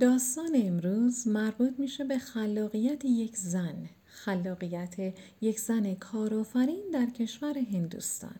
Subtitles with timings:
[0.00, 8.34] داستان امروز مربوط میشه به خلاقیت یک زن خلاقیت یک زن کارآفرین در کشور هندوستان.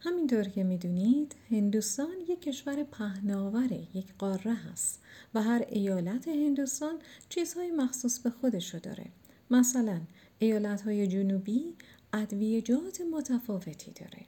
[0.00, 5.00] همینطور که می‌دونید هندوستان یک کشور پهناوره یک قاره هست
[5.34, 6.94] و هر ایالت هندوستان
[7.28, 9.06] چیزهای مخصوص به خودشو داره.
[9.50, 10.00] مثلا
[10.38, 11.74] ایالت های جنوبی
[12.12, 14.26] ادویجات متفاوتی داره.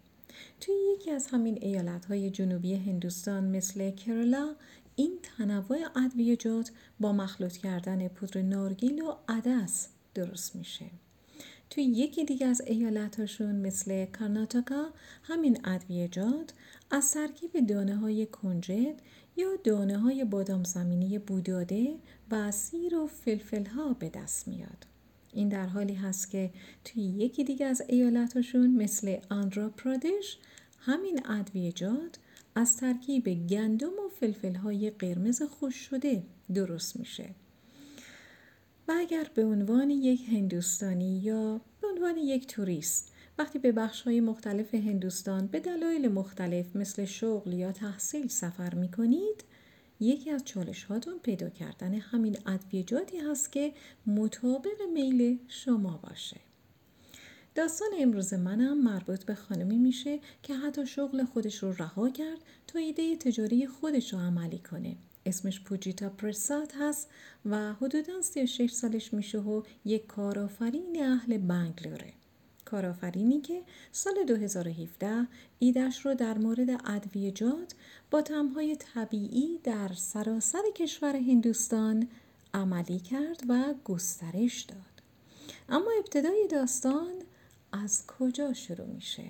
[0.60, 4.54] توی یکی از همین ایالت های جنوبی هندوستان مثل کرلا
[4.96, 10.86] این تنوع ادویجات با مخلوط کردن پودر نارگیل و عدس درست میشه
[11.70, 14.84] توی یکی دیگه از ایالتاشون مثل کارناتاکا
[15.22, 16.52] همین ادویجات
[16.90, 18.94] از ترکیب دانه های کنجد
[19.36, 21.94] یا دانه های بادام زمینی بوداده
[22.30, 24.86] و سیر و فلفل ها به دست میاد.
[25.32, 26.50] این در حالی هست که
[26.84, 30.38] توی یکی دیگه از ایالتاشون مثل آندرا پرادش
[30.78, 32.18] همین ادویجات
[32.54, 36.22] از ترکیب گندم و فلفل های قرمز خوش شده
[36.54, 37.34] درست میشه.
[38.88, 44.20] و اگر به عنوان یک هندوستانی یا به عنوان یک توریست وقتی به بخش های
[44.20, 49.44] مختلف هندوستان به دلایل مختلف مثل شغل یا تحصیل سفر می کنید
[50.00, 53.72] یکی از چالش هاتون پیدا کردن همین ادویجاتی هست که
[54.06, 56.40] مطابق میل شما باشه.
[57.54, 62.78] داستان امروز منم مربوط به خانمی میشه که حتی شغل خودش رو رها کرد تا
[62.78, 64.96] ایده تجاری خودش رو عملی کنه.
[65.26, 67.10] اسمش پوجیتا پرسات هست
[67.46, 72.12] و حدودا 36 سالش میشه و یک کارآفرین اهل بنگلوره.
[72.64, 73.62] کارآفرینی که
[73.92, 75.26] سال 2017
[75.58, 77.74] ایدش رو در مورد ادویجات
[78.10, 82.08] با تمهای طبیعی در سراسر کشور هندوستان
[82.54, 85.02] عملی کرد و گسترش داد.
[85.68, 87.12] اما ابتدای داستان
[87.72, 89.24] از کجا شروع میشه؟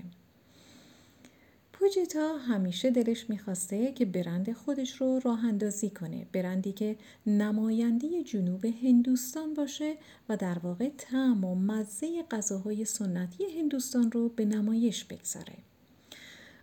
[1.73, 6.27] پوجیتا همیشه دلش می‌خواسته که برند خودش رو راه اندازی کنه.
[6.33, 9.97] برندی که نماینده جنوب هندوستان باشه
[10.29, 15.55] و در واقع طعم و مزه غذاهای سنتی هندوستان رو به نمایش بگذاره.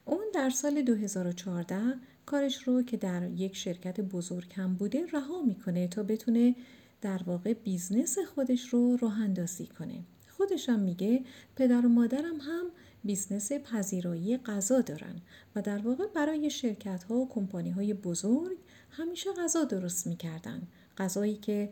[0.06, 1.96] اون در سال 2014
[2.26, 6.56] کارش رو که در یک شرکت بزرگ هم بوده رها می‌کنه تا بتونه
[7.02, 10.04] در واقع business خودش رو راه اندازی کنه.
[10.40, 11.24] خودشم میگه
[11.56, 12.66] پدر و مادرم هم
[13.04, 15.16] business پذیرایی غذا دارن
[15.56, 18.58] و در واقع برای شرکت ها و کمپانی های بزرگ
[18.92, 20.62] همیشه غذا درست می‌کردن
[20.98, 21.70] غذایی که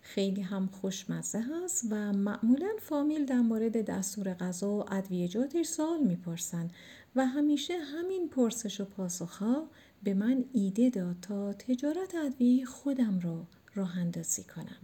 [0.00, 6.70] خیلی هم خوشمزه هست و معمولا فامیل در مورد دستور غذا و ادویجاتش سوال می‌پرسن
[7.16, 9.66] و همیشه همین پرسش و پاسخ ها
[10.02, 14.83] به من ایده داد تا تجارت ادویه خودم رو راه اندازی کنم.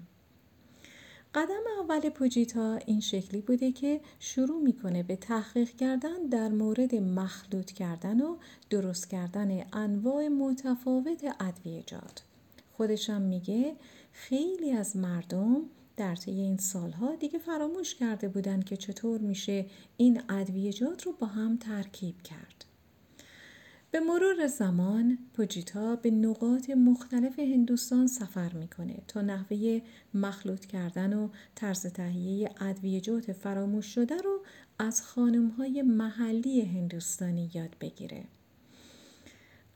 [1.34, 7.72] قدم اول پوجیتا این شکلی بوده که شروع می‌کنه به تحقیق کردن در مورد مخلوط
[7.72, 8.36] کردن و
[8.70, 12.22] درست کردن انواع متفاوت ادویجات.
[12.72, 13.76] خودشم میگه
[14.12, 15.62] خیلی از مردم
[15.96, 19.66] در طی این سالها دیگه فراموش کرده بودن که چطور میشه
[19.96, 22.64] این ادویجات رو با هم ترکیب کرد.
[23.92, 29.80] به مرور زمان پوجیتا به نقاط مختلف هندوستان سفر می‌کنه تا نحوه
[30.14, 34.40] مخلوط کردن و طرز تهیه ادویجات فراموش شده رو
[34.78, 35.02] از
[35.58, 38.24] های محلی هندوستانی یاد بگیره.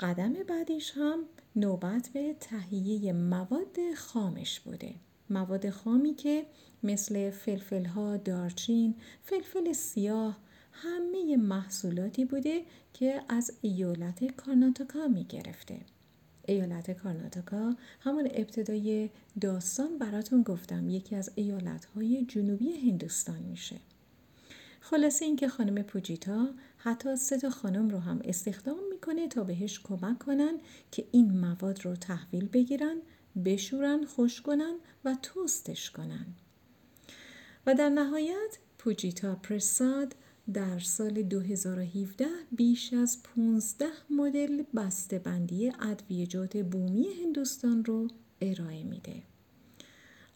[0.01, 1.25] قدم بعدیش هم
[1.57, 4.95] نوبت به تهیه مواد خامش بوده.
[5.31, 6.47] مواد خامی که
[6.83, 10.39] مثل فلفل ها، دارچین، فلفل سیاه،
[10.75, 12.65] همه محصولاتی بوده
[12.95, 15.81] که از ایالت کارناتاکا می گرفته.
[16.49, 23.77] ایالت کارناتاکا همون ابتدای داستان براتون گفتم یکی از ایالت های جنوبی هندوستان میشه.
[24.81, 30.19] خلاصه اینکه خانم پوجیتا حتی سه تا خانم رو هم استخدام می‌کنه تا بهش کمک
[30.19, 30.59] کنن
[30.91, 32.97] که این مواد رو تحویل بگیرن،
[33.45, 34.75] بشورن، خوش کنن
[35.05, 36.27] و توستش کنن.
[37.67, 40.15] و در نهایت پوجیتا پرساد
[40.53, 44.63] در سال 2017 بیش از 15 مدل
[45.25, 48.09] بندی ادویجات بومی هندوستان رو
[48.41, 49.23] ارائه میده.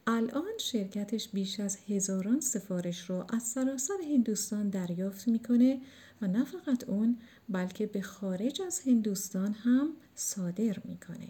[0.06, 5.80] الان شرکتش بیش از هزاران سفارش رو از سراسر هندوستان دریافت می‌کنه
[6.22, 7.18] و نه فقط اون
[7.48, 11.28] بلکه به خارج از هندوستان هم صادر می‌کنه.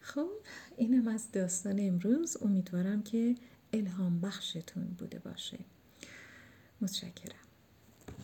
[0.00, 0.30] خب
[0.76, 3.34] اینم از داستان امروز امیدوارم که
[3.72, 5.58] الهام بخشتون بوده باشه.
[6.80, 7.51] متشکرم.